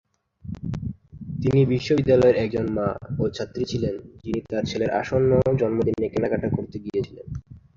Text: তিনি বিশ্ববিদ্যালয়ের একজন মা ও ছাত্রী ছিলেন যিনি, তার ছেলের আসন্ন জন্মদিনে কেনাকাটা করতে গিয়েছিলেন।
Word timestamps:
তিনি 1.41 1.59
বিশ্ববিদ্যালয়ের 1.65 2.35
একজন 2.35 2.65
মা 2.73 2.87
ও 3.19 3.33
ছাত্রী 3.35 3.63
ছিলেন 3.65 3.93
যিনি, 4.21 4.39
তার 4.49 4.63
ছেলের 4.65 4.91
আসন্ন 5.01 5.31
জন্মদিনে 5.59 6.07
কেনাকাটা 6.09 6.47
করতে 6.57 6.77
গিয়েছিলেন। 6.79 7.27